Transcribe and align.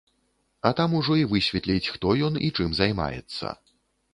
А 0.69 0.69
там 0.79 0.95
ужо 0.99 1.17
і 1.19 1.27
высветліць, 1.33 1.91
хто 1.97 2.15
ён 2.29 2.41
і 2.49 2.53
чым 2.61 2.69
займаецца. 2.81 3.57